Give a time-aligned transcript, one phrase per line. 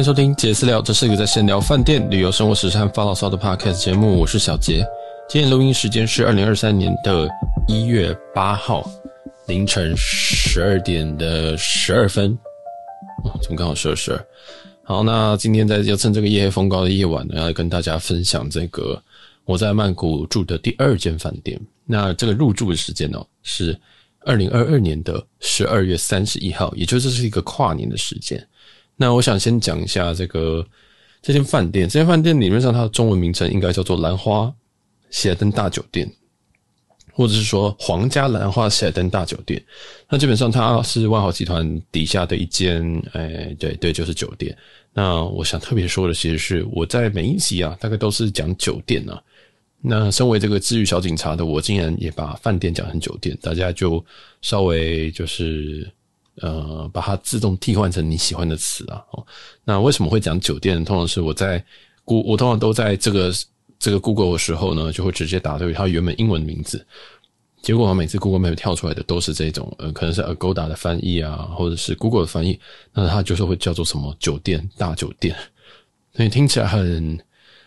[0.00, 4.18] 迎收听杰私聊，这是一个在闲聊饭店、旅游、生活、时尚、发牢骚的 podcast 节目。
[4.18, 4.82] 我是小杰，
[5.28, 7.28] 今天录音时间是二零二三年的
[7.68, 8.82] 一月八号
[9.46, 12.32] 凌晨十二点的十二分。
[13.24, 14.26] 哦，怎么刚好十二十二？
[14.84, 18.98] 好，那今天在就趁这个夜黑风高的夜晚呢，要跟大家分享这个
[19.44, 21.60] 我在曼谷住的第二间饭店。
[21.84, 23.78] 那这个入住的时间呢，是
[24.20, 28.42] 二零二二年的十二月三十一号，也就是是一个跨年的时间。
[29.02, 30.62] 那我想先讲一下这个
[31.22, 31.88] 这间饭店。
[31.88, 34.52] 这间饭店理论上它的中文名称应该叫做兰花
[35.08, 36.06] 喜来登大酒店，
[37.14, 39.58] 或者是说皇家兰花喜来登大酒店。
[40.10, 44.54] 那基本上它是万豪集团底下的一间，哎，对对，就是酒店。
[44.92, 49.18] 那我想特别说的其实是我在每一集啊，大概都是讲酒店啊。
[49.80, 54.04] 那身为这个治愈小警察的我，竟然也把饭店讲成酒店，大家就
[54.42, 55.90] 稍微就是。
[56.40, 59.02] 呃，把它自动替换成你喜欢的词啊。
[59.12, 59.26] 哦，
[59.64, 60.84] 那为什么会讲酒店？
[60.84, 61.58] 通常是我在
[62.04, 63.32] g 我通常都在这个
[63.78, 66.86] 这个 Google 的时候呢，就会直接打对它原本英文名字。
[67.62, 72.58] 结果我每次 Google 没有跳出来的都是这种，呃，可能是 Agoda 的翻译啊，或者是 Google 的翻译，
[72.94, 75.36] 那它就是会叫做什么酒店、大酒店，
[76.16, 77.18] 所以听起来很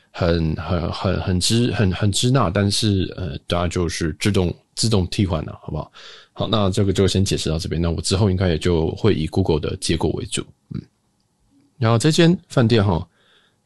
[0.09, 5.91] 很很很很支很很支那，但是呃，大家就是自动自动替换了，好不好？
[6.33, 7.81] 好，那这个就先解释到这边。
[7.81, 10.81] 那我之后应该也就会以 Google 的结果为主，嗯。
[11.77, 13.07] 然后这间饭店哈，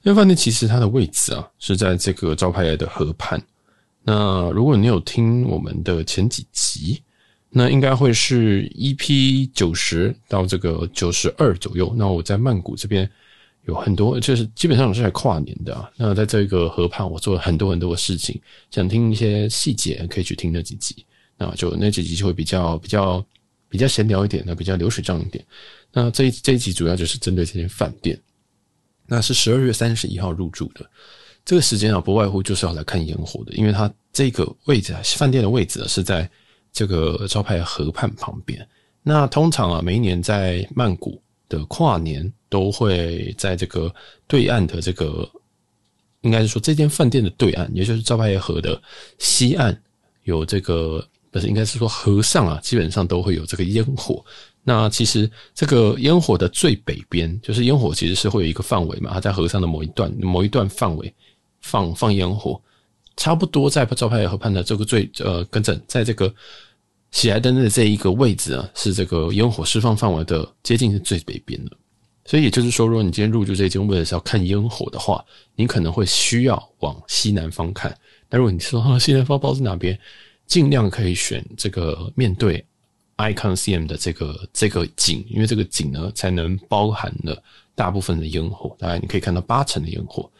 [0.01, 3.41] 这间饭店其实它的位置啊是在这个招牌的河畔。
[4.03, 7.01] 那如果你有听我们的前几集，
[7.49, 11.93] 那应该会是 EP 九十到这个九十二左右。
[11.95, 13.09] 那我在曼谷这边
[13.65, 15.89] 有很多，就是基本上是在跨年的啊。
[15.95, 18.39] 那在这个河畔，我做了很多很多的事情，
[18.71, 21.05] 想听一些细节，可以去听那几集。
[21.37, 23.25] 啊就那几集就会比较比较
[23.69, 25.43] 比较闲聊一点，那比较流水账一点。
[25.91, 28.19] 那这一这一集主要就是针对这间饭店。
[29.09, 30.85] 那是十二月三十一号入住的，
[31.45, 36.29] 这个时间啊，不外乎就是要来看烟火的，因为它这个位置啊，饭店的位置啊是在
[36.73, 38.67] 这个招牌河畔旁边。
[39.01, 43.93] 那通常啊，每一年在曼谷的跨年都会在这个
[44.27, 45.29] 对岸的这个，
[46.19, 48.81] 应该是说这间饭店的对岸，也就是招牌河的
[49.19, 49.81] 西岸
[50.23, 51.07] 有这个。
[51.31, 54.23] 但是应该是说河上啊，基本上都会有这个烟火。
[54.63, 61.13] 那其实这个烟火的最北边，就是烟火其实是会有一个范围嘛，它在河上的某一段某一段范围
[61.61, 62.61] 放放烟火，
[63.15, 66.33] 差不多在招牌河畔的这个最呃，跟着在这个
[67.11, 71.71] 喜来登的这一个位置啊，是这个烟火释放范围的接近是最北边的。
[72.25, 75.23] 所以也就是说，如果你今天入住这间，为了是要看烟火的话，
[75.55, 77.97] 你可能会需要往西南方看。
[78.29, 79.97] 那如果你说，西南方包是哪边？
[80.47, 82.65] 尽量可以选这个面对
[83.17, 87.43] Icon CM 的这个这个景，因为这个景呢才能包含了
[87.75, 90.31] 大部分的烟火，当然你可以看到八成的烟火。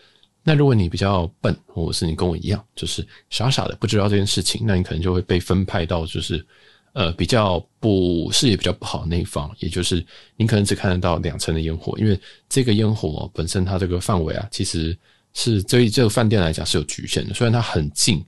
[0.43, 6.45] 那如果你比较笨，或者是你跟我一样，就是傻傻的不知道这件事情，那你可能就会被分派到就是
[6.93, 10.05] 呃比较不视野比较不好的那一方，也就是
[10.37, 14.97] 你可能只看得到两层的烟火，因为这个烟火本身它这个范围啊，其实
[15.33, 18.23] 是对于这个饭店来讲是有局限的，虽然它很近。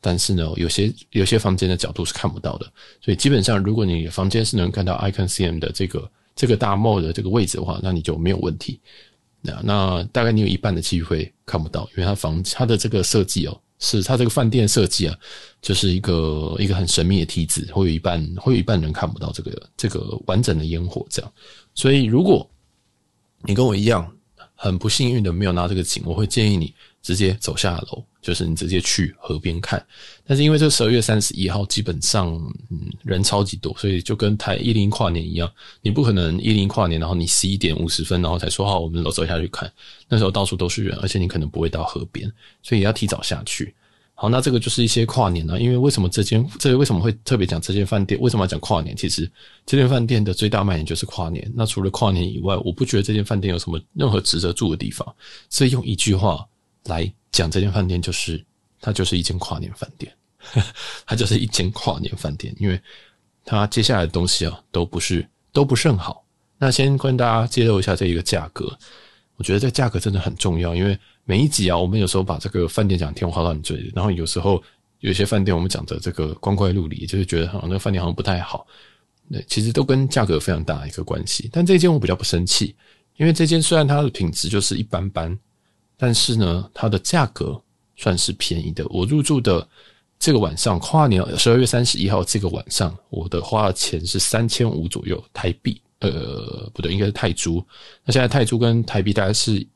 [0.00, 8.80] 但是呢，有些有些房间的角度是看不到的，所以基本上，如果你房间是能看到 Icon CM 的这个这个大帽的这个位置的话，那你就没有问题。
[9.40, 15.16] 那那大概你有一半的机会看不到，因为它房它的这个设计哦，是它这个饭店设计啊，
[15.60, 21.32] 就是一个一个很神秘的梯子，会有一半会有一半人看不到这个这个完整的烟火这样。
[21.74, 22.48] 所以如果
[23.42, 24.08] 你跟我一样
[24.54, 26.72] 很不幸运的没有拿这个景，我会建议你。
[27.02, 29.84] 直接走下楼，就是你直接去河边看。
[30.26, 32.28] 但是因为这十二月三十一号基本上
[32.70, 35.50] 嗯人超级多，所以就跟台一零跨年一样，
[35.80, 39.72] 你不可能一零跨年，然后你十一点五十分然后才说好我们楼走下去看，
[40.08, 42.30] 那时候到处都是人，而且你可能不会到河边，
[42.62, 43.74] 所以也要提早下去。
[44.14, 48.20] 好，那这个就是一些跨年呢，因为为什么这间这为什么会特别讲这间饭店？
[48.20, 48.96] 为什么要讲跨年？
[48.96, 49.30] 其实
[49.64, 51.50] 这间饭店的最大卖点就是跨年。
[51.54, 55.14] 那除了跨年以外，我不觉得这间饭店有什么任何值得住的地方。
[55.48, 56.44] 所以用一句话。
[56.88, 58.44] 来讲这间饭店，就是
[58.80, 60.12] 它就是一间跨年饭店，
[61.06, 62.80] 它就是一间跨年饭店，因为
[63.44, 66.24] 它接下来的东西啊都不是都不是很好。
[66.58, 68.76] 那先跟大家揭露一下这一个价格，
[69.36, 74.60] 我觉得这价格真的很重要，因为每一集啊，我们有时候把这个饭店讲天花乱坠，然后有时候
[75.00, 78.66] 有些饭店我们讲的这个光怪陆离，就是觉得好像那个饭店好像不太好，
[79.28, 81.48] 那其实都跟价格有非常大的一个关系。
[81.52, 82.74] 但这间我比较不生气，
[83.18, 85.38] 因为这间虽然它的品质就是一般般。
[85.98, 87.60] 但是呢，它的价格
[87.96, 88.86] 算是便宜的。
[88.88, 89.68] 我入住的
[90.18, 97.64] 这个晚上，跨年十二月三十一号这个晚上，我的花的钱是三千五左右台币，呃，不对，应该是泰铢。
[98.04, 99.66] 那现在泰铢跟台币大概是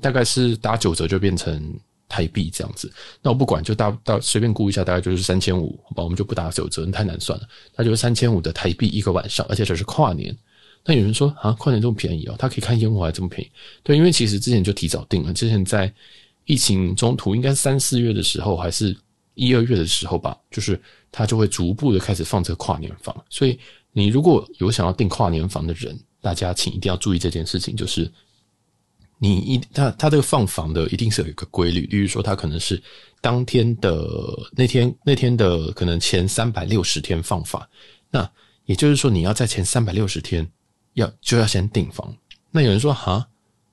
[0.00, 1.78] 大概是打九折就变成
[2.08, 2.92] 台币这样子。
[3.22, 7.46] 那我不管，就大大随便估一下，大概就是三千五，好吧，我们就不打九折，太难算了。
[7.76, 10.36] 那就是三千五的台币一个晚上，而且这是跨年。
[10.84, 13.50] 那有人说啊，跨年这么便宜哦，他可以看烟火还这么便宜？
[13.82, 15.92] 对，因为其实之前就提早订了，之前在
[16.46, 18.96] 疫情中途，应该三四月的时候，还是
[19.34, 20.80] 一二月的时候吧，就是
[21.12, 23.14] 他就会逐步的开始放这个跨年房。
[23.28, 23.58] 所以
[23.92, 28.10] 你如果有想要订跨年房的人，大家请一定要注意这件事情，就是
[29.18, 32.82] 你一他他这个放房的一定是有一个规律，例如说他可能是
[33.20, 34.08] 当天的
[34.56, 37.68] 那天那天的可能前三百六十天放法，
[38.10, 38.28] 那
[38.64, 40.50] 也就是说你要在前三百六十天。
[40.94, 42.14] 要就要先订房，
[42.50, 43.26] 那有人说哈，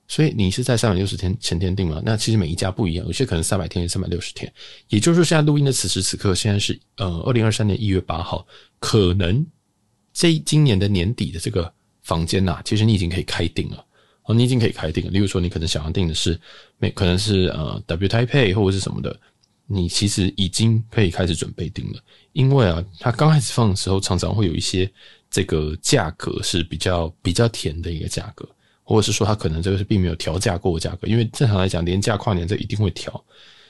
[0.06, 2.00] 所以你是在三百六十天前天订吗？
[2.04, 4.50] 那其实每一家不一样，有些可能三百天、三百六十天。
[4.88, 8.46] 也就是说，现在录音的此时此刻，现在是呃二零二三年一月八号，
[8.78, 9.44] 可能
[10.12, 11.72] 这今年的年底的这个
[12.02, 13.84] 房间呐、其实你已经可以开订了
[14.22, 15.10] 哦，你已经可以开订了。
[15.10, 16.40] 例如说，你可能想要订的是，
[16.78, 19.18] 没可能是呃 W Taipei 或者是什么的，
[19.66, 22.00] 你其实已经可以开始准备订了，
[22.32, 24.88] 因为啊，它刚开始放的时候，常常会有一些。
[25.30, 28.48] 这个价格是比较比较甜的一个价格，
[28.82, 33.24] 或者是说它可能这个是并没有调价过的价格，因为正常来讲，连假跨年这一定会调，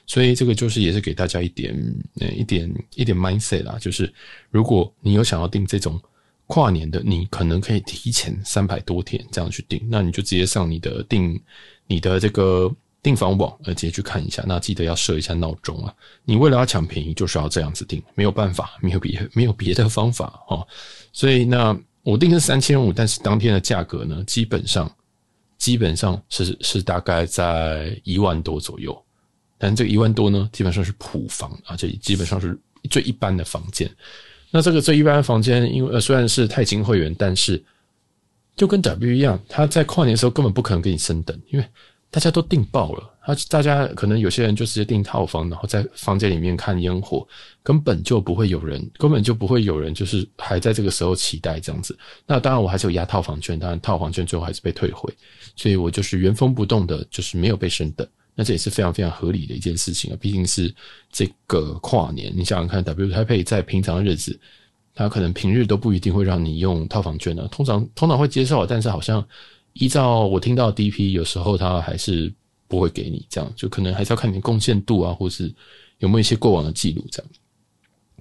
[0.07, 1.75] 所以这个就是也是给大家一点
[2.21, 4.13] 呃一点一点 mindset 啦，就是
[4.51, 6.01] 如果你有想要订这种
[6.47, 11.41] 跨年的，你可能可以提前三百多天这样去订，那你就直接上你的订
[11.87, 12.75] 你的这个。
[13.01, 14.45] 订房网，呃，直接去看一下。
[14.47, 15.95] 那记得要设一下闹钟啊！
[16.25, 20.67] 你为了要抢便宜，就是要这样子订，没有办法，没有别没有别的方法哦。
[21.13, 24.91] 所以那我订是三千五，但是当天的价格呢，基本上
[25.59, 29.01] 基本上是是大概在一万多左右。
[29.59, 32.59] 但这个一万多呢，基本上是普房啊，这基本上是
[32.91, 33.89] 最一般的房间。
[34.51, 37.63] 那这个最一般的房间，因为呃虽然是泰金会员，但是
[38.57, 41.65] 就跟 W 一样，他在跨年的时候根本不可能给你升等，因为。
[42.11, 47.27] 大家都订爆了，他大家可能有些人就直接订套房，然后在房间里面看烟火，
[47.63, 51.97] 根本就不会有人，根本就不会有人就是还在这个时候期待这样子。
[52.27, 55.13] 那当然我还是有押套房券，当然套房券最后还是被退回，
[55.55, 58.09] 所以我就是原封不动的，就是没有被升等。
[58.35, 60.75] 那这也是非常非常合理的一件事情啊，毕竟是
[61.13, 64.41] 这个跨年，你想想看，W Taipei 在平常的日子，
[64.95, 69.23] 他可能平日都不一定会让你用套房券的，通常通常会接受，但是好像。
[69.75, 72.33] 依照我听到的 DP，有时候他还是
[72.67, 75.53] 不会给你这样，就可能还是要看你的贡献度啊，或是
[75.99, 77.31] 有没有一些过往的记录这样。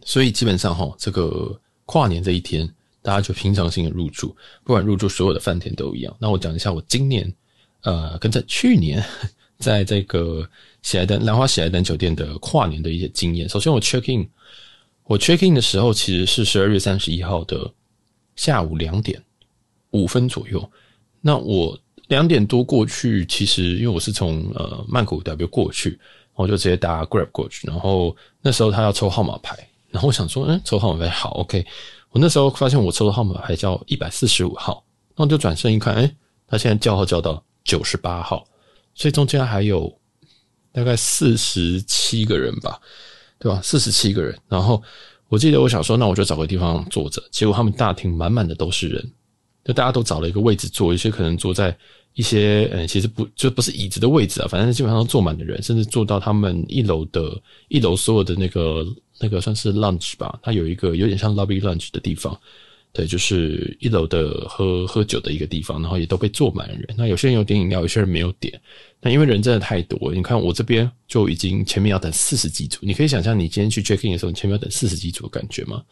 [0.04, 2.70] 所以基本上哈，这个跨年这一天，
[3.02, 6.16] 大家就平常心的入住，不管入住所有的饭店都一样。
[6.20, 7.34] 那我讲一下我今年
[7.82, 9.04] 呃，跟在去年
[9.60, 10.48] 在这个
[10.84, 13.50] 喜来登兰花喜来登酒店的跨年的一些经验。
[13.50, 14.30] 首先我 check in，
[15.06, 17.70] 我 check in 的时候其实是十二月三十一号的
[18.36, 19.22] 下午两点
[19.92, 20.72] 五分左右。
[21.22, 21.78] 那我
[22.08, 26.00] 两点多过去，其实因为我是从呃曼谷 W 过去，
[26.36, 27.68] 我就直接搭 Grab 过去。
[27.68, 29.58] 然后那时候他要抽号码牌，
[29.90, 31.66] 然后我想说，嗯，抽号码牌好，OK。
[32.12, 34.84] 我那时候发现我抽的号码牌叫一百四十五号，
[35.16, 36.16] 那我就转身一看，哎，
[36.48, 38.48] 他现在叫号叫到九十八号，
[38.96, 39.94] 所以中间还有
[40.72, 42.80] 大概四十七个人吧，
[43.38, 43.60] 对吧？
[43.62, 44.40] 四十七个人。
[44.48, 44.82] 然后
[45.28, 49.12] 我记得我想说，那我就找个地方坐着，结果他们大厅满满的都是人。
[49.68, 51.76] 就大家都找了一个位置坐，一些可能坐在
[52.14, 58.88] 一些嗯，其实不就不是椅子的位置啊，反正基本上都坐满的人，甚至坐到他们一楼的一楼所有的那个
[59.20, 62.40] 那个算是 lunch 吧，它有一个有点像 lobby lunch 的地方，
[62.94, 66.88] 对，就是一楼的喝喝酒的一个地方，然后也都被坐满了人。
[66.98, 68.60] 那有些人有点饮料，有些人没有点。
[69.02, 75.84] 那因为人真的太多，你看我这边就已经前面要等四十几组，你可以想象你今天去 check in 的时候，你前面要等四十几组的感觉吗？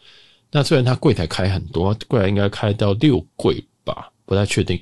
[0.52, 4.80] 那虽然它柜台开很多，柜台应该开到六柜吧，不太确定。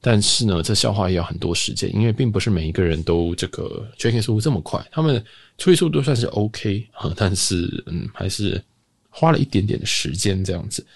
[0.00, 4.86] 但是呢，这消化也要很多时间，因为并不是每一个人都这个 check in 速度这么快。
[4.92, 5.22] 他们
[5.58, 8.62] 处理速度算是 OK 啊，但是嗯，还是
[9.08, 10.86] 花了一点点的时间这样子。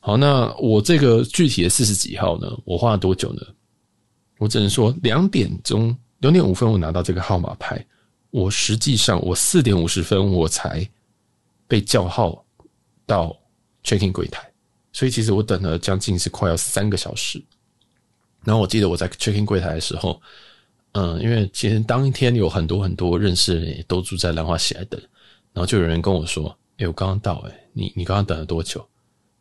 [0.00, 3.42] 好，那我这个具体的四十几号呢，我花了多久呢？
[4.38, 7.84] 我只能说两点钟，两点五分我拿到这个号码牌，
[8.30, 10.88] 我实际上我四点五十分我才
[11.68, 12.44] 被叫号
[13.06, 13.36] 到。
[13.86, 14.42] Check-in 柜台，
[14.92, 17.40] 所以其实我等了将近是快要三个小时。
[18.44, 20.20] 然后我记得我在 check-in 柜台的时候，
[20.92, 25.00] 嗯，因为其实当天有很多很多认识的人也都住在兰花喜来登，
[25.52, 28.84] 然后就有人跟我说：“诶、欸，我刚刚到、欸，诶，你你刚刚等了多久？”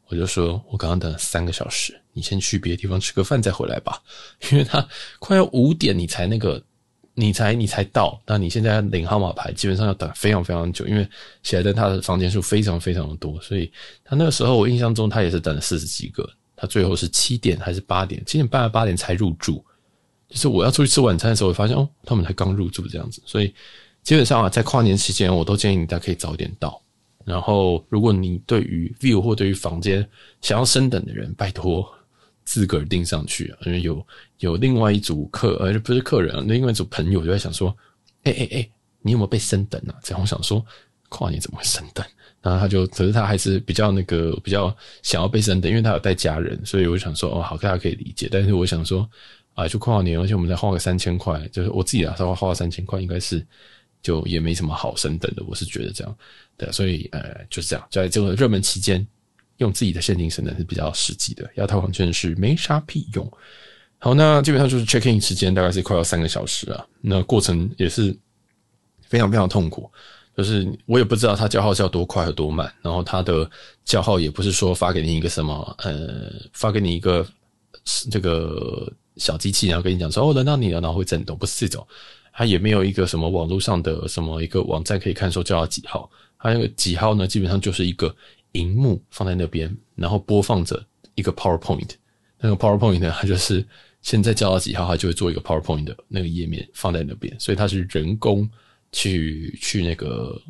[0.08, 4.02] 我就说：“我刚刚等了三个小时，你先去别的地方吃个饭再回来吧。”
[4.52, 4.88] 因为他
[5.18, 6.64] 快要五点你才那个。
[7.16, 11.08] 你才你才到，那你现在领号码牌，基本上要等非常非常久，因为
[11.42, 13.72] 喜来登他的房间数非常非常的多，所以
[14.04, 18.22] 他那个时候我印象中他也是等了四十几个，他最后是七点还是八点？
[18.26, 19.64] 七点半还八点才入住。
[20.28, 23.22] 就是我要出去吃晚餐的时候，我发现哦，他们才刚入住这样子。
[23.26, 23.54] 所以
[24.04, 26.82] 基本上啊，在跨年期间，我都建议你大家可以早点到。
[27.24, 30.08] 然后，如果你对于 view 或对于房间
[30.42, 31.88] 想要升等的人，拜托
[32.44, 34.06] 自个儿订上去，因为有
[34.40, 37.76] 有另外一组客，呃，不是客人啊，另外一组朋友就在想说，
[38.24, 38.70] 哎哎哎，
[39.02, 39.96] 你有没有被升等啊？
[40.04, 40.66] 这样我想说，
[41.10, 42.06] 跨年怎么会升等？
[42.42, 48.30] 然后他就，可是他还是比较那个比较想要被升等，因为他有带家人，所以我想说，哦，好，大家可以理解。
[48.32, 49.10] 但是我想说，
[49.56, 53.44] 啊，就跨年，而且我们再花个三千块，就是我自己啊，稍微花了三千块，应该是
[54.04, 56.18] 就也没什么好升等的，我是觉得这样。
[56.56, 59.06] 对，所以呃，就是这样，在这个热门期间，
[59.58, 63.32] 用自己的现金升等是比较实际的，要套房券是没啥屁用。
[63.98, 68.16] 好，那基本上就是 check in 时间大概是快要三个小时啊，那过程也是
[69.02, 69.90] 非常非常痛苦。
[70.38, 73.50] 就是我也不知道他叫号叫多快和多慢，然后他的
[73.86, 77.26] 叫号也不是说发给你一个什么呃，发给你一个
[78.12, 81.88] 这个小机器，然后跟你讲说哦，轮到你了，然后会震动，不是这种，
[82.34, 88.14] 他也没有一个什么网络上的什么一个网站可以看说叫到几号，他那个几号呢，基本上就是一个
[88.52, 90.86] 荧幕放在那边，然后播放着
[91.16, 91.92] 一个 PowerPoint，
[92.40, 93.66] 那个 PowerPoint 呢，它就是
[94.06, 98.50] 现在叫到几号，它就会做一个 PowerPoint 的那个页面放在那边，所以它是人工。
[98.92, 100.42] 去去那个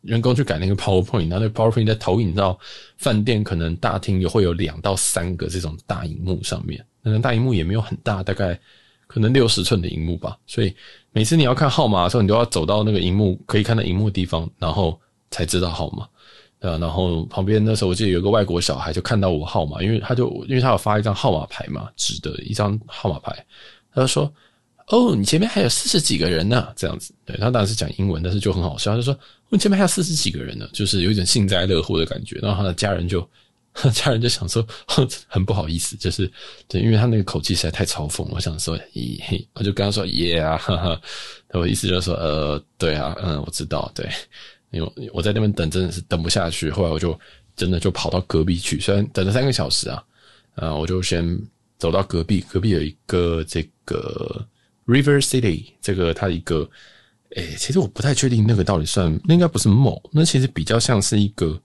[0.00, 2.58] 人工去改那个 PowerPoint，然后那 PowerPoint 再投影到
[2.96, 8.58] 饭店可能大厅也会有两到三个这种大荧幕上面，那个大荧幕也没有很大，大概
[9.06, 10.38] 可能六十寸的荧幕吧。
[10.46, 10.74] 所以
[11.12, 14.98] 每次你要看号码的时候，你都要走到那个荧幕可以看到荧幕的地方，然后
[15.30, 16.08] 才知道号码。
[16.60, 23.44] 对啊，然后旁边那时候我记得有个外国小孩就看到我号码，因为他就因为他有发一张号码牌嘛，纸的一张号码牌，
[23.94, 24.32] 他就说。
[24.92, 29.16] 哦，你前面还有四十几个人呢，啊，这样子，对，他当然是讲英文，但是就很好笑，他就说，
[29.48, 32.40] 你前面还有四十几个人呢，就是有一点幸灾乐祸的感觉。
[32.42, 33.20] 然后他的家人就，
[33.94, 34.66] 家人就想说，
[35.28, 36.28] 很不好意思，就是
[36.66, 38.26] 对，因为他那个口气实在太嘲讽。
[38.32, 41.00] 我想说，咦，我就跟他说，耶啊，哈哈，
[41.50, 44.10] 我意思就是说，呃，对啊，嗯，我知道，对，
[44.70, 47.18] 因为我在那边等真的是等不下去，后来我就
[47.54, 50.04] 真的就跑到隔壁去，虽然等了三个小时啊，
[50.54, 51.38] 啊，我就先
[51.78, 54.46] 走到隔壁，隔壁有一个这个。
[54.86, 56.68] River City 这个它一个，
[57.36, 61.62] 诶、其实我不太确定那个到底算，那应该不是 mall，那其实比较像是一个，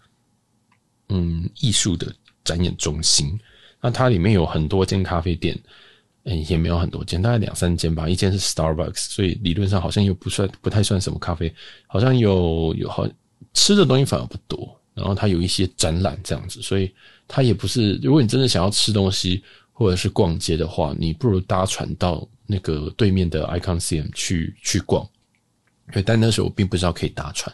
[1.10, 3.40] 嗯，艺术的展演中心。
[3.82, 5.58] 那它里面有很多间咖啡店，
[6.26, 8.08] 嗯、也没有很多间，大概两三间吧。
[8.10, 11.52] 一间是 Starbucks，所以理论上好像又不算，不太算什么咖啡，
[11.88, 13.08] 好像有有好
[13.54, 14.80] 吃的东西反而不多。
[14.94, 16.92] 然后它有一些展览这样子，所以
[17.28, 22.28] 它也不是，如果你真的想要吃东西或者是逛街的话，你不如搭船到。
[22.48, 25.04] 那个对面的 Icon.CM 去去逛，
[25.92, 27.52] 对，但那时候我并不知道可以搭船。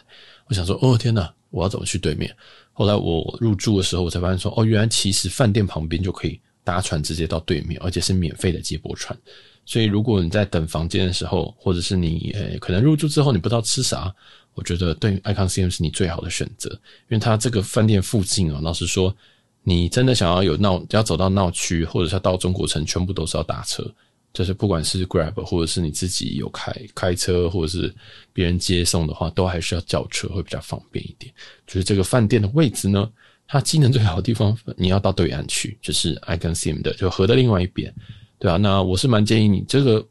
[0.48, 2.30] 我想说，哦天哪，我要怎么去对面？
[2.74, 9.18] 后来我入住的时候，我才发现说，哦，原来其实饭店旁边就可以搭船直接到对面，而且是免费的接驳船。
[9.64, 14.12] 所以如果你在等房间的时候，或者是你呃可能入住之后你不知道吃啥，
[14.54, 16.68] 我觉得对 Icon.CM 是你最好的选择，
[17.08, 19.14] 因为它这个饭店附近啊，老实说，
[19.62, 23.88] 你真的想要有闹要走到闹区，或者是到中国城，全部都是要打车。
[24.32, 27.94] 就是不管是 Grab 或者是你自己有开开车，或者是
[28.32, 31.30] 别人接送的话，都还是要叫车会比较方便一点。
[31.66, 33.08] 就是这个饭店的位置呢，
[33.52, 37.94] 它机能最好的地方，你要到对岸去，就是 Icon.CM 的，就河的另外一边，
[38.38, 38.56] 对啊。
[38.56, 40.02] 那我是蛮建议你这个，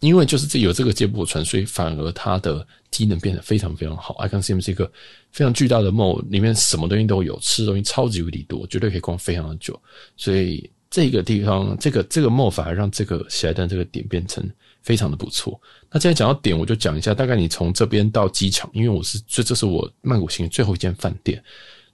[0.00, 4.14] 因为就是这有这个接驳船，所以反而它的机能变得非常非常好。
[4.16, 4.92] Icon.CM 是一个
[5.30, 9.80] 非常巨大的 mall，里面什么东西都有，吃的东西超级无敌多，绝对可以逛非常的久，
[10.16, 10.70] 所以。
[10.94, 14.46] 这个地方，这个这个 mall 反而让这个喜来登这个点变成
[14.82, 15.58] 非常的不错。
[15.90, 21.42] 那既然讲到点，我就讲一下，大概你从这边到机场，因为我是这这是我曼谷行最后一间饭店，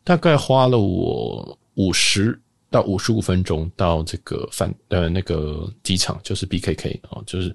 [0.08, 7.54] 大概花了我五十到五十五分钟到这个反呃那个机场，就是 BKK 哦，就是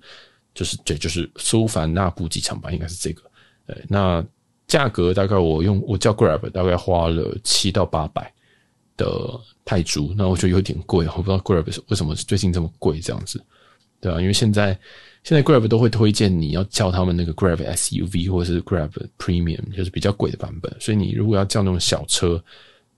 [0.53, 3.24] 就是对，就是苏凡纳布机场吧，应该是这个。
[3.65, 4.24] 呃，那
[4.67, 8.31] 价格大概我用我叫 Grab 大概花了七到八百
[8.95, 9.07] 的。
[9.65, 13.41] 泰铢，那我觉得有点贵，我不知道 Grab 为什么最近这么贵这样子，
[14.01, 14.77] 对啊，因为现在
[15.24, 20.75] 现在 Grab 都会推荐你要叫他们那个 Grab SUV 或者是 Grab Premium，就是比较贵的版本。
[20.80, 22.44] 所以你如果要叫那种小车，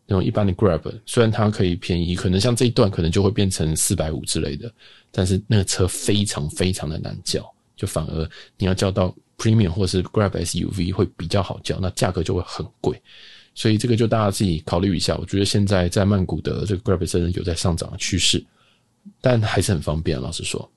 [0.08, 4.72] 那种一般的 Grab，虽然它可以便宜，可能像这一段可能就会变成四百五之类的，
[5.12, 13.00] 但是那个车非常非常的难叫，就反而你要叫到 Premium 或是 Grab SUV 会比较好叫，那价格就会很贵。
[13.54, 15.16] 所以这个就大家自己考虑一下。
[15.16, 18.44] 我觉得现在在曼谷的这个 Grab 真的有在上涨的趋势，
[19.22, 20.20] 但还是很方便。
[20.20, 20.70] 老实说，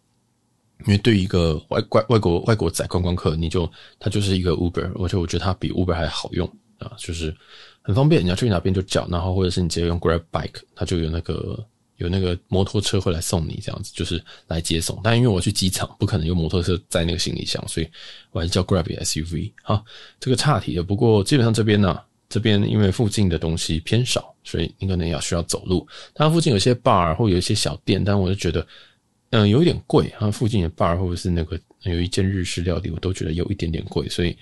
[0.86, 6.46] 因为对于一个外外外国外国仔观光客，你就它就是一个 Uber，而且我觉得它比 Uber 还好用
[6.78, 7.34] 啊，就是
[7.82, 8.24] 很方便。
[8.24, 11.66] 你要去哪边就叫，然后或者是你直接用 Grab Bike，它就有那个
[11.96, 15.00] 有那个摩托车会来送你，这样子就是来接送。
[15.02, 17.88] 但因为我去机场，不可能用摩托车载那个行李箱，所以
[18.30, 19.52] 我还是叫 Grab SUV。
[19.62, 19.84] 好，
[20.20, 20.82] 这个岔题了。
[20.84, 25.84] 不过基本上这边呢、这边因为附近的东西偏少，所以你可能也要需要走路。
[26.14, 28.64] 它附近有些 bar 或有一些小店，但我就觉得，
[29.30, 30.12] 嗯、有一点贵。
[30.18, 34.08] 它附近的 bar 或者是那个有一间日式料理，我都觉得有一点点贵。
[34.08, 34.36] 所以，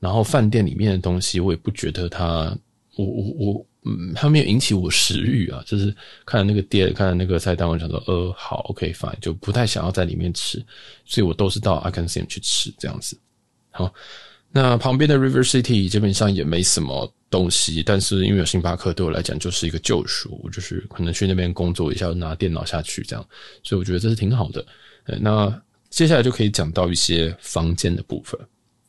[0.00, 2.56] 然后饭店里面的东西，我也不觉得它，
[2.96, 3.66] 我我我。
[3.84, 5.92] 嗯，他没有引起我食欲啊，就是
[6.24, 10.64] 看那个店，看那个菜单，我想说，呃，好，OK，fine，就不太想要在里面吃，
[11.04, 13.18] 所以我都是到 Icon 去吃这样子。
[13.72, 13.92] 好，
[14.54, 23.26] 那旁边的 River City 基本上也没什么东西，但是因为有星巴克，对我来讲就是一个救赎，就是可能去那边工作一下，拿电脑下去这样，
[23.62, 24.64] 所以我觉得这是挺好的。
[25.20, 28.38] 那接下来就可以讲到一些房间的部分。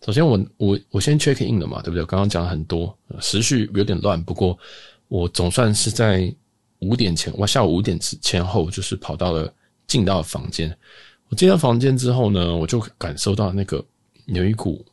[0.06, 2.06] 首先我，我我先 check in 了嘛，对不对？
[2.06, 4.58] 刚刚讲了很多，时序有点乱，不过
[5.08, 6.34] 我总算是在
[6.80, 9.52] 五点前，我下午五点前后就是跑到了
[9.88, 10.78] 进到房间。
[11.30, 13.84] 我进到房间之后呢，我就感受到那个
[14.26, 14.86] 有一股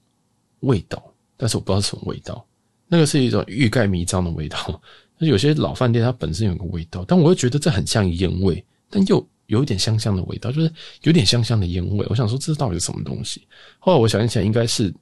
[0.60, 1.02] 味道，
[1.36, 2.46] 但是我不知道什么味道。
[2.86, 4.80] 那个是一种欲盖弥彰的味道。
[5.18, 9.26] 那有些老饭店它本身有个味道，但我又觉得这很像烟味，但又。
[9.46, 12.06] 有一点香香的味道，就是有点香香的烟味。
[12.08, 13.42] 我想说，这到底是什么东西？
[13.80, 14.94] 后来我想起来，应该是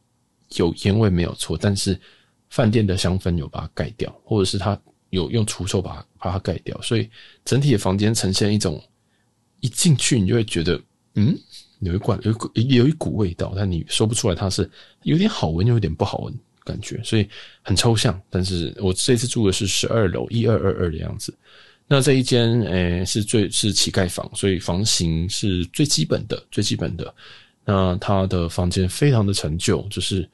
[0.56, 2.00] 有烟味没有错，但是
[2.48, 7.10] 饭店的香氛有把它盖掉，或者是它有用除臭把它把它盖掉，所以
[7.44, 8.82] 整体的房间呈现一种
[9.60, 10.80] 一进去你就会觉得，
[11.16, 11.38] 嗯，
[11.80, 14.68] 有一罐有一股有一股味道，但你说不出来它是
[15.02, 17.28] 有点好闻又有点不好闻感觉，所以
[17.62, 18.20] 很抽象。
[18.28, 21.32] 但是我这次住的是十二楼一二二二的样子。
[21.86, 27.14] 那这一间，诶、是最是乞丐房，所以房型是最基本的，最基本的。
[27.64, 30.28] 那他的房间非常的陈旧，就是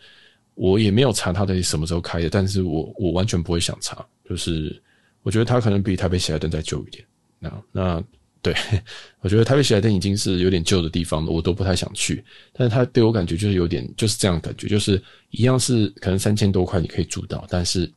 [0.57, 4.81] 我也没有查他的什么时候开的，但是我我完全不会想查，就是
[5.23, 7.05] 我觉得他可能比台北喜来登再旧一点。
[7.39, 8.05] 那那
[8.45, 8.55] 对，
[9.21, 12.25] 我觉得台北喜来登已经是有点旧的地方了，我都不太想去。
[12.53, 17.91] 但是他对我感觉就是有点就是这样感觉，就是一样是可能三千多块你可以住到，但是。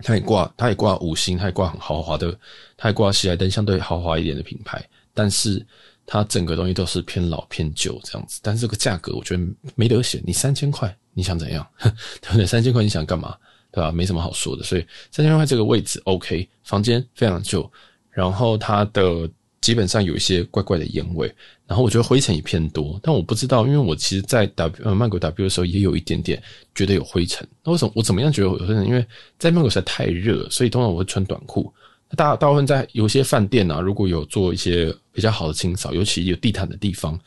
[0.00, 2.32] 他也挂，他也挂五星，他也挂很豪华的，
[2.76, 4.80] 他也挂喜来登相对豪华一点的品牌，
[5.12, 5.60] 但是
[6.06, 8.38] 它整个东西都是偏老偏旧这样子。
[8.40, 9.42] 但是这个价格我觉得
[9.74, 11.68] 没得选，你三千块你想怎样？
[12.22, 12.46] 对不对？
[12.46, 13.36] 三千块你想干嘛？
[13.72, 13.90] 对吧？
[13.90, 14.62] 没什么好说的。
[14.62, 17.68] 所以三千块这个位置 OK，房间非常旧，
[18.08, 19.28] 然后它的。
[19.60, 21.32] 基本上有一些怪怪的烟味，
[21.66, 26.42] 然后我觉得灰尘也偏多，但我不知道，因为我其实，在 W 呃曼谷 W 的时候也有一点点
[26.74, 27.46] 觉得有灰尘。
[27.64, 28.86] 那为什么我怎么样觉得有灰尘？
[28.86, 29.04] 因为
[29.38, 31.72] 在曼谷实在太热，所以通常我会穿短裤。
[32.16, 37.18] 大大部分在有些饭店啊，如果有做一些比较好的清扫，尤其有地毯的地方，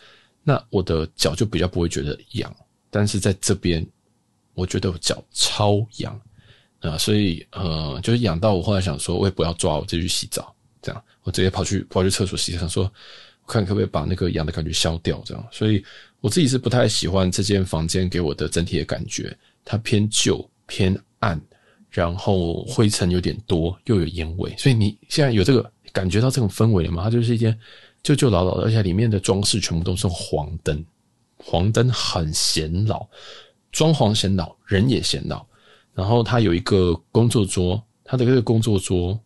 [0.44, 2.52] 那我的脚就比较不会觉得痒。
[2.89, 3.86] 但是在这边，
[4.56, 6.20] 我觉得我脚超痒
[6.80, 10.52] 啊，所以呃，就是痒到我后来想说，我也不要抓，我自己去洗澡。
[10.82, 12.91] 这样，我直接跑去跑去厕所洗，想说，
[13.47, 15.21] 看可不可以把那个痒的感觉消掉。
[15.25, 15.84] 这样，所以
[16.19, 21.39] 我自己是不太喜欢这间房间给我的整体的感觉，它偏旧偏暗，
[21.89, 24.53] 然后灰尘有点多，又有烟味。
[24.57, 27.03] 所以你现在有这个感觉到这种氛围了吗？
[27.03, 27.55] 它就是一间
[28.01, 30.84] 旧旧老老的，而且里面的装饰全部都是黄灯，
[31.38, 33.07] 黄灯很显老，
[33.71, 35.45] 装潢显老，人也显老。
[35.93, 39.19] 然后它有一个工作桌，它的这个工作桌。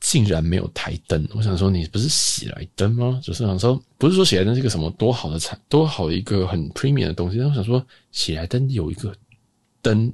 [0.00, 3.20] 竟然没有台灯，我想说你不是喜来登吗？
[3.22, 7.38] 就是想说，不是说喜来登是一个什么多好的产，多好一个很 premium 的东西。
[7.38, 9.12] 但我想说，喜来登有一个
[9.82, 10.10] 灯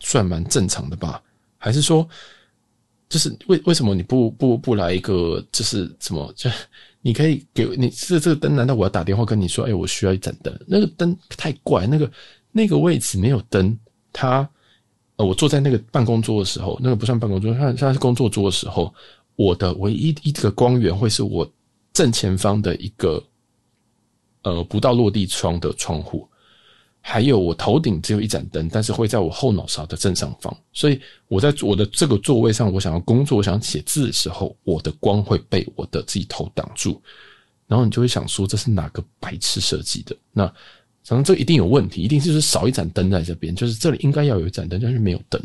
[0.00, 1.22] 算蛮正常的吧？
[1.56, 2.06] 还是说，
[3.08, 6.30] 就是为为什么你不不不来一个，就是什么？
[6.36, 6.50] 就
[7.00, 8.54] 你可以给你这这个灯？
[8.54, 10.54] 难道我要打电话跟你说，哎，我需要一盏灯？
[10.66, 12.08] 那个灯太怪，那个
[12.52, 13.76] 那个位置没有灯，
[14.12, 14.46] 它，
[15.16, 18.94] 我坐在那个办公桌的时候，那个不算办公桌，算算是工作桌的时候。
[19.36, 21.50] 我的唯一一个光源会是我
[21.92, 23.22] 正前方的一个
[24.42, 26.28] 呃不到落地窗的窗户，
[27.00, 37.00] 还有我头顶只有一盏灯，但是会在我后脑勺的正上方，所以我在我的这个座位上，我想要工作，我想写字的时候，我的光会被我的自己头挡住，
[37.66, 40.14] 然后你就会想说，这是哪个白痴设计的？
[40.32, 40.46] 那
[41.04, 45.42] 反正这一定有问题，一定就是少一盏灯在这边，就是这里应该要有一盏灯，但是没有灯，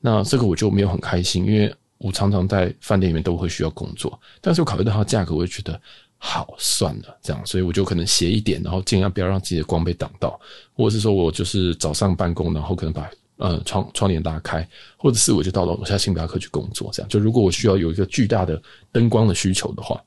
[0.00, 1.74] 那这个我就没有很开心，因为。
[2.02, 5.80] 我常常在饭店里面都会需要工作，但是我考虑到它的价格，我就觉得
[6.18, 10.38] 好算了，这样，所以我就可能斜一点，然后尽量不要让自己的光被挡到，
[10.74, 17.08] 或者是说我就是早上办公，然后可能把呃窗窗帘拉开，或者是我就到楼下星巴克去工作，这样。
[17.08, 18.60] 就如果我需要有一个巨大的
[18.90, 20.02] 灯光的需求的话，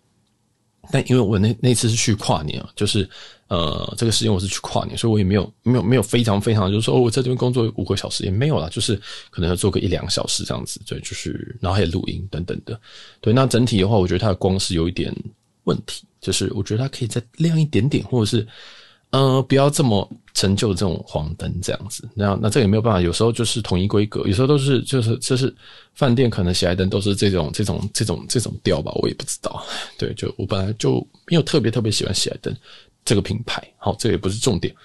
[0.92, 3.10] 但因为我那那次是去跨年啊，就是
[3.48, 8.96] 呃这个时间我是去跨年，所以我也没有没有没有非常非常就是说我在这边工作五个小时也没有啦，就是
[9.30, 12.80] 可能要做个一两个小时这样子，对，就是然后还有录音等等的，
[13.22, 15.14] 对，那整体的话，我觉得它的光是有一点
[15.66, 18.48] 问题，就是我觉得它可以再亮一点点，或者是
[19.12, 20.10] 呃不要这么。
[20.36, 23.00] 成就这种黄灯这样子，那那这也没有办法。
[23.00, 25.56] 有时候就是统一规格，有时候都是就是就是
[25.94, 29.66] 饭店可能喜来登都是这种这种这种这种调吧，我也不知道。
[29.98, 32.54] 对，就我本来就没有特别特别喜欢喜来登
[33.06, 34.76] 这个品牌，好，这也不是重点。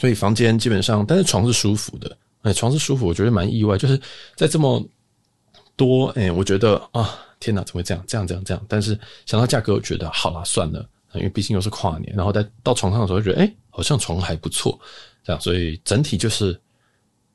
[0.00, 4.00] 所以房间基本上，但是床是舒服的，哎，床是舒服，我觉得蛮意外，就是
[4.36, 4.80] 在这么
[5.74, 8.64] 多，哎，我觉得啊，天哪，怎么会这样这样这样这样？
[8.68, 10.88] 但是想到价格，我觉得好啦，算了。
[11.14, 14.80] 因为毕竟又是跨年，然后在到床上的时候觉得，哎，好像床还不错，
[15.22, 16.58] 这样，所以整体就是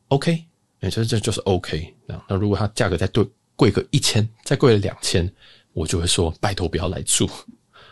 [0.07, 0.43] OK，
[0.79, 1.93] 也就是这就是 OK。
[2.07, 3.23] 那那如果它价格再对
[3.55, 5.31] 贵个一千，再贵了两千，
[5.73, 7.29] 我就会说拜托不要来住。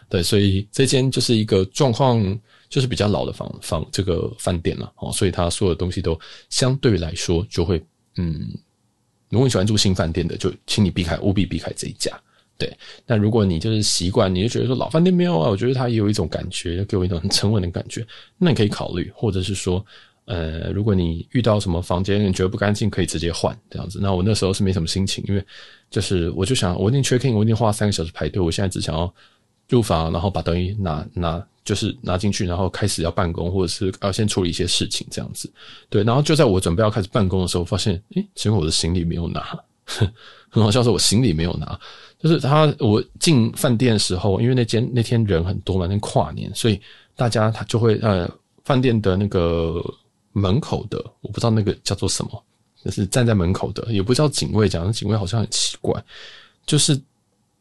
[0.09, 2.21] 对，所以这间就是一个状况，
[2.69, 7.81] 就是比较老的房房这个饭店了哦，所以它所有的东西都相对来说就会，
[8.17, 8.47] 嗯，
[9.29, 12.11] 如果你喜欢住新饭店的，就请你避开，务必避开这一家。
[12.57, 12.71] 对，
[13.05, 18.05] 那如果你就是习惯，你就觉得说老饭店没有啊，我觉得它也有一种感觉，给我一种很沉稳的感觉，
[18.37, 19.85] 那你可以考虑，或者是说，
[20.23, 23.99] 呃，如果你遇到什么房间你觉得不干净，可以直接换这样子。
[24.01, 25.45] 那我那时候是没什么心情，因为
[25.89, 29.13] 就是我就想，我一定 check in，我一定花三个小时排队，我现在只想要
[29.69, 35.51] 入房，然后把东西拿拿，就是拿进去，然后开始要办公，或者是要先处理一些事情这样子。
[35.89, 39.57] 对，然后就在我准备要开始办公的时候，发现，诶，其实我的行李没有拿，
[40.49, 41.79] 很好笑，是我行李没有拿。
[42.19, 46.79] 就是他，我进饭店的时候，因为那间那天人很多嘛，那跨年，所以
[47.15, 48.29] 大家他就会呃，
[48.63, 49.83] 饭店的那个
[50.31, 52.43] 门口的，我不知道那个叫做什么，
[52.83, 56.03] 就是站在门口的，也不知道警卫，讲的警卫好像很奇怪，
[56.67, 57.01] 就是。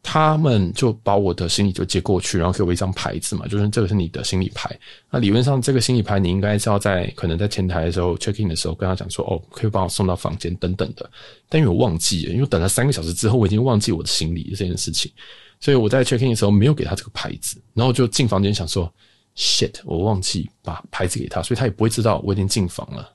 [0.07, 4.69] 他们就把我的行李就接过去，然后给我一张牌子嘛，就是这个是你的行李牌。
[5.09, 11.09] 那理论上这个行李牌你应该是要在可能在前台的时候 check in 的时候跟他讲说，哦，可以帮我送到房间等等的。
[11.49, 15.11] 但因为我忘记了，因为等了三个小时之后，我已经忘记我的行李这件事情，
[15.59, 18.93] 所以我在 check in 的时候没有给他这个牌子，然后就进房间想说
[19.35, 23.11] ，shit，我忘记把牌子给他，所以他也不会知道我已经进房了。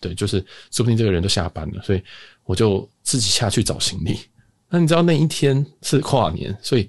[0.00, 2.02] 对，就是说不定这个人都下班了，所以
[2.42, 4.18] 我就自己下去找行李。
[4.74, 6.88] 那你知道那一天是跨年，所以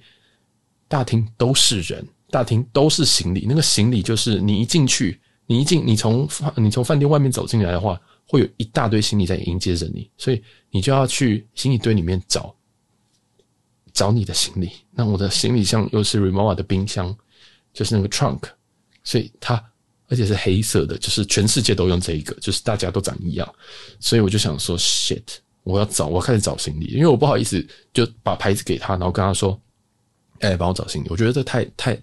[0.87, 3.45] 大厅都是人，大厅都是行李。
[3.45, 10.41] 那个行李就是你一进去，你一进，你从你从饭店外面走进来的话，会有一大堆行李在迎接着你，所以
[10.71, 12.55] 你就要去行李堆里面找
[13.91, 14.71] 找你的行李。
[14.89, 17.13] 那我的行李箱又是 Rimowa 的冰箱，
[17.73, 18.43] 就是那个 trunk，
[19.03, 19.61] 所以它
[20.07, 23.55] 而且是黑色的，就是全世界都用这一个，就是大家都长一样，
[23.99, 25.21] 所以我就想说 shit。
[25.63, 29.57] 我要找，我要开始找行李，因为我不好意思就把牌子给他，然后跟他说
[30.41, 31.95] ：“哎、帮我找行李。”我觉得这太太，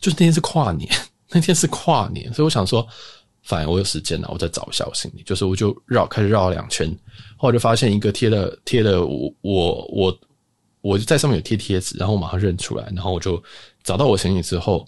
[0.00, 0.88] 就是那天是跨年，
[1.30, 2.86] 那天是跨年，所以我想说，
[3.42, 5.22] 反正我有时间了，我再找一下我行李。
[5.24, 6.96] 就是我就绕，开始绕了两圈，
[7.36, 10.18] 后来就发现一个贴了贴了我我我
[10.80, 13.42] 我就在上面有贴贴纸，然后我马上认出来，然后我就
[13.82, 14.86] 找到我行李之后，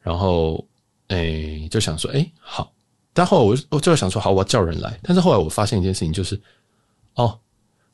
[0.00, 0.64] 然后
[1.08, 2.72] 哎、就想说，哎、好，
[3.12, 5.00] 但后来我我就想说，好，我要叫人来。
[5.02, 6.40] 但是后来我发现一件事情，就是
[7.14, 7.36] 哦。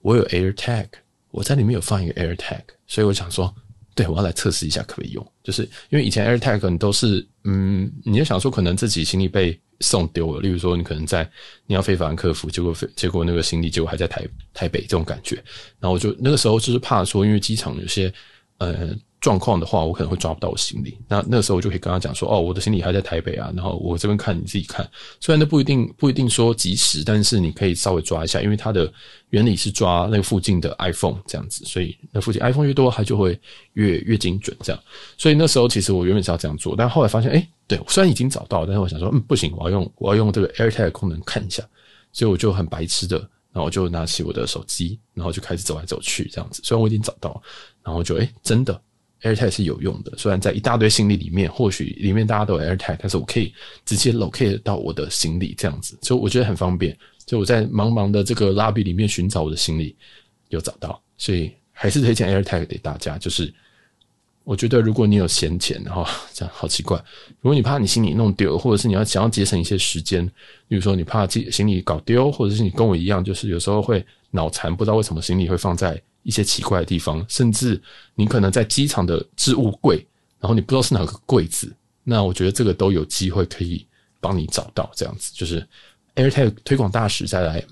[0.00, 0.86] 我有 AirTag，
[1.30, 3.54] 我在里面有放一个 AirTag，所以我想说，
[3.94, 5.32] 对，我要来测试一下可不可以用。
[5.42, 11.28] 就是因为以前 AirTag 你都是，嗯，你就想说可能自己行李被送丢了，例如说你可能在
[11.66, 15.36] 你要飞法兰克福，结果飞结果那个行李结果还在台台北这种感觉，
[15.78, 18.12] 然后我就那个时候就是怕说，因为机场有些
[18.58, 18.96] 呃。
[19.20, 20.96] 状况的话，我可能会抓不到我行李。
[21.08, 24.88] 那那时候我就可以跟他讲说：“哦，我的行李还在台北啊。”然后我这边看，你自己看。
[25.18, 28.90] 虽然那不一定不一定说及时，但是你可以稍微抓一下，因为它的
[29.30, 33.38] 原理是抓那个附近的 iPhone 这样子，所以那附近 iPhone 越多，它就会
[33.72, 34.80] 越越精准这样。
[35.16, 41.60] 所以那时候其实我原本是要这样做，但后来发现，哎，对，虽然已经找到，但是我想说，嗯，不行，我要用我要用这个 AirTag 功能看一下。
[42.12, 46.60] 所以我就很白痴的，然后我就拿起我的手机，然后就开始走来走去这样子。
[46.64, 47.42] 虽然我已经找到，
[47.82, 48.80] 然后就哎，真的。
[49.20, 53.52] AirTag 是有用的，虽然在一大堆行李里面，或许里面大家都有 AirTag，但是我可以
[53.84, 56.96] 直接 locate 到我的行李这样子，就我觉得很方便。
[57.26, 59.96] 就我在茫茫的这个 lobby 里面寻找我的行李，
[60.50, 63.18] 有找到，所以还是推荐 AirTag 给大家。
[63.18, 63.52] 就是
[64.48, 66.96] 我觉得如果你有闲钱哈，这样好奇怪。
[67.42, 70.26] 如果你怕你行李弄丢，或者是你要想要节省一些时间，
[70.66, 76.00] 比如说你怕行行李搞丢，或者是你跟我一样，就是有时候会脑残，不知道为什么行李会放在。
[76.24, 77.80] 一些奇怪的地方，甚至
[78.14, 80.04] 你可能在机场的置物柜，
[80.40, 83.86] 然后你不知道是哪个柜子，那我觉得这个都有机会可以
[84.20, 84.90] 帮你找到。
[84.94, 85.66] 这样子就是
[86.16, 87.64] AirTag 推广大使再来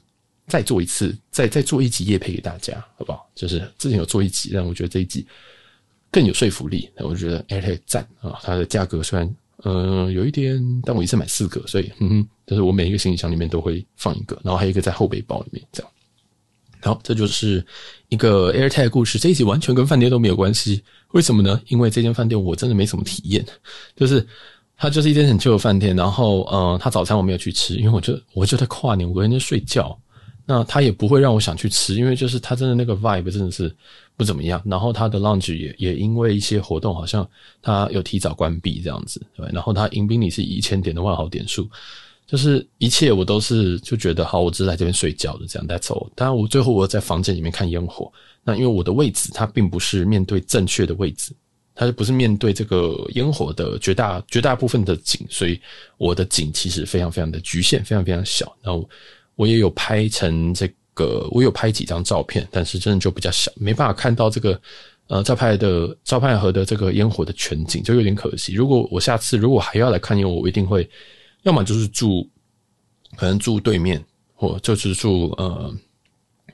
[0.46, 3.28] 再做一次，再再做一集业配给大家，好不好？
[3.34, 5.26] 就是之前有做一集，但我觉得这一集
[6.16, 6.88] 更有说服力。
[6.96, 15.92] 我觉得 AirTag 赞啊，它的价格虽然嗯、有一点，但我一次买四个，所以嗯哼，就是我每一个行李箱里面都会放一个，然后还有一个在后背包里面这样。
[16.80, 17.62] 好，这就是
[18.08, 19.18] 一个 AirTag 故事。
[19.18, 21.60] 这一集完全跟饭店都没有关系，为什么呢？
[21.68, 23.44] 因为这间饭店我真的没什么体验，
[23.94, 24.26] 就是
[24.78, 25.94] 它就是一间很旧的饭店。
[25.94, 29.98] 然后，呃，它早餐我没有去吃，因为我就我就在跨年，我在那睡觉。
[30.46, 33.74] 那他也不会让我想去吃，因为就是他真的那个 vibe 真的是
[34.16, 34.62] 不怎么样。
[34.64, 37.28] 然后他的 lounge 也也因为一些活动，好像
[37.60, 39.46] 他有提早关闭这样子，对。
[39.52, 41.68] 然后他迎宾礼是一千点的万豪点数。
[42.28, 46.10] 就是一切我都是就觉得好，我只是来这边睡觉的这样带走。
[46.16, 51.32] 当然我最后我在房间里面看烟火，那因为我的位置它并不是面对正确的位置，
[51.72, 55.56] 它不是面对这个烟火的绝大绝大部分的景，所以
[55.98, 58.56] 我的景其实非常非常的局限，非常非常小。
[58.60, 58.88] 然后
[59.36, 64.60] 我也有拍成这个，我有拍几张照片，但是真的就比较小，没办法看到这个
[65.06, 68.54] 呃照拍的照拍河的这个烟火的全景，就有点可惜。
[68.54, 70.88] 如果我下次如果还要来看烟火，我一定会。
[71.42, 72.28] 要么就是住，
[73.16, 75.72] 可能住对面，或就是住呃，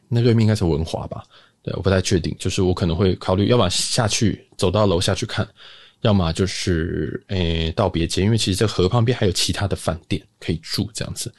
[0.06, 1.24] 那对面应该是文华吧？
[1.62, 2.36] 对，我不太确定。
[2.38, 5.48] 就是我可能会考虑，要么下去走到楼下去看，
[6.02, 11.32] 要么就是诶、道、别街，因为其实这河旁边还有其他的饭店可以住，这样子。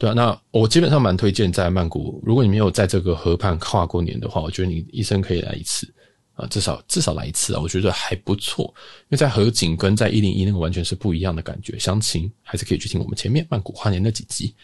[0.00, 5.86] 对啊，那我基本上蛮推荐在曼谷，如果你没有在这个河畔跨过年的话，我觉得你一生可以来一次。
[6.32, 8.64] 啊，至少至少来一次啊，我觉得还不错。
[8.64, 11.78] 因为在河景跟在一零一那个完全是不一样的感觉。
[11.78, 14.54] 详情还是可以去听我们前面曼谷跨年那几集，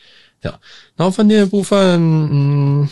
[0.40, 0.58] 这样。
[0.94, 2.00] 然后饭店的部分，
[2.32, 2.88] 嗯，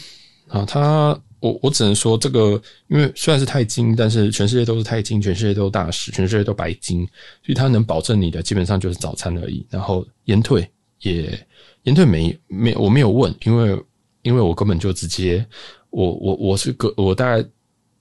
[0.49, 7.07] 啊，它我我只能说这个，因为虽然是泰金，但是全世界都是泰金，全世界都是大师，全世界都白金，
[7.43, 9.67] 所以它能保证你的基本上就是早餐而已。
[9.71, 10.69] 然后延退
[11.05, 11.47] 也
[11.85, 13.81] 延退没没我没有问，因为
[14.23, 15.47] 因为我根本就直接
[15.91, 17.49] 我我我是个我大概。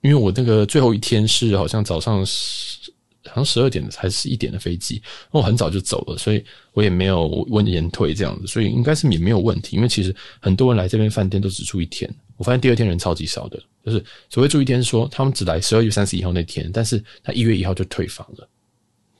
[0.04, 2.92] 因为我那个最后一天是好像早上十，
[3.24, 9.76] 好像十二点的还是一点的飞机，我很早就走了，所以我也没有问延退这样子，所以应该是也没有问题。
[9.76, 18.46] 因为其实很多人来这边饭店都只住一天，我发现第二天人超级少的，就是所谓住一天说他们只来十二月三十一号那天，但是他一月一号就退房了，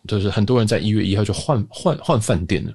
[0.06, 2.74] 就是很多人在一月一号就换换换饭店了。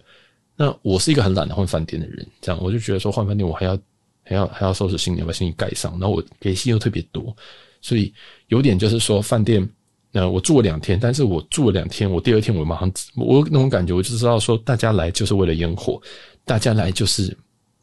[0.61, 3.79] 那我是一个很懒得换饭店的人，这样我就觉得说换饭店我还要
[4.25, 7.33] 还要还要收拾行李，把行李盖上，然后我给信又特别多。
[7.79, 8.13] 所以
[8.47, 9.65] 有点就是说，饭店，
[10.11, 16.01] 呃，我住了两天，但是我住了两天，我第二天我马上，我那种感觉，我就知道说，大家来就是为了烟火，
[16.43, 17.33] 大家来就是，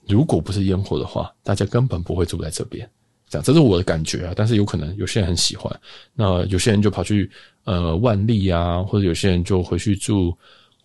[0.06, 2.86] 如果不是烟火的话，大家根本不会住在这边，
[3.26, 4.34] 这样，这是我的感觉啊。
[4.36, 5.74] 但是有可能有些人很喜欢，
[6.12, 7.30] 那有些人就跑去
[7.64, 10.36] 呃万丽啊，或者有些人就回去住，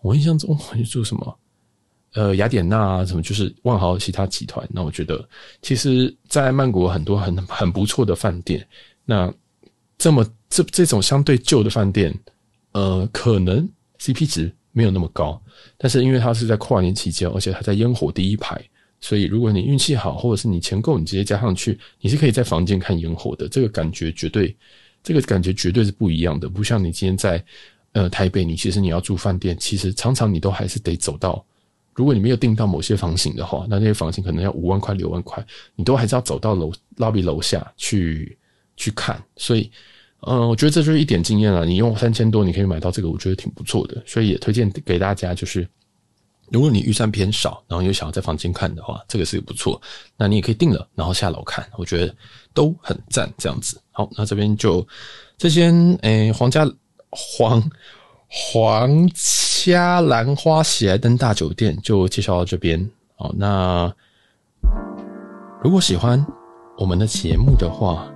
[0.02, 1.38] 我印象中回去住什么，
[2.14, 4.68] 呃雅典娜啊，什么就是万豪其他集团。
[4.72, 5.28] 那我觉得，
[5.62, 8.66] 其实，在曼谷很多很很不错的饭店。
[9.06, 9.34] 那
[9.98, 12.14] 这么这这种相对旧的饭店，
[12.72, 13.68] 呃，可能
[14.00, 15.42] CP 值没有那么高，
[15.78, 18.60] 但是因为它是在跨年期间，而且它在烟火第一排，
[19.00, 23.48] 所以如果你运气好，或者是你钱够，你直接加上去，你是可以在房间看烟火的。
[23.48, 24.56] 这个感觉绝对，
[25.04, 26.50] 这个感觉绝对是不一样的。
[26.50, 27.44] 不像你今天在
[27.94, 31.44] 呃台北，你其实你要住饭店，其实常常你都还是得走到，
[32.02, 38.36] 如果你没有订到某些房型的话，那那些房型可能要五万块、六万块，你都还是要走到楼 lobby 楼下去。
[38.78, 39.70] 去看，所以，
[40.22, 41.66] 嗯、呃，我觉得这就是一点经验了。
[41.66, 44.02] 你用三千多，你可以买到这个，我觉得挺不错的。
[44.08, 45.68] 所以也推荐给大家，就是
[46.50, 49.80] 如果你预算偏少，然后又想要在房间看的话，这个是不错。
[50.18, 52.16] 那你也可以订了，然后下楼看，我觉得
[52.56, 53.32] 都很赞。
[53.38, 54.88] 这样子，好，那这边就
[55.38, 56.68] 这间诶，皇家
[57.12, 57.62] 皇
[58.34, 59.10] 皇
[59.66, 62.90] 家兰花喜来登大酒店就介绍到这边。
[63.18, 63.94] 哦，那
[65.62, 66.26] 如果喜欢
[66.78, 68.08] 我们的节目的话，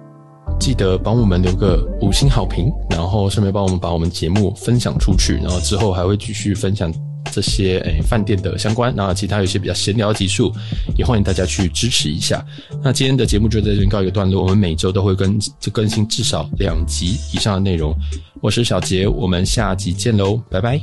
[0.57, 6.89] 记得帮我们留个五星好评，然后顺便帮我们把我们节目分享出去，然后之后还会继续分享
[7.31, 10.51] 这些诶饭店的相关，然后其他有些比较闲聊的集数，
[10.97, 12.45] 也欢迎大家去支持一下。
[12.83, 17.95] 那今天的节目就在这边告一个段落，我们每周都会更就更新至少两集以上的内容。
[18.41, 20.79] 我是小杰，我们下集见喽，拜拜。